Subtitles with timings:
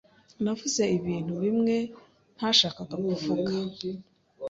[0.43, 1.75] Navuze ibintu bimwe
[2.35, 3.53] ntashakaga kuvuga.